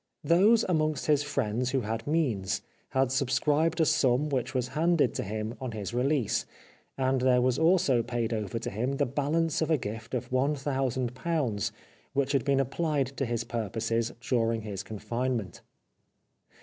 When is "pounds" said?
11.13-11.71